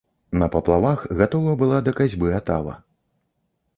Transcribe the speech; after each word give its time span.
На 0.43 0.45
паплавах 0.55 1.03
гатова 1.19 1.53
была 1.61 1.77
да 1.91 1.93
касьбы 1.99 2.33
атава. 2.39 2.73